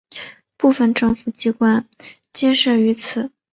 [0.57, 1.87] 部分政府机关
[2.33, 3.31] 皆设于此。